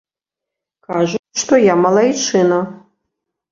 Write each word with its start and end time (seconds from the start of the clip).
Кажуць, 0.87 1.21
што 1.43 1.53
я 1.73 1.77
малайчына. 1.85 2.59